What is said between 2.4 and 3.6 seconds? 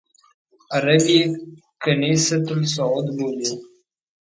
الصعود بولي.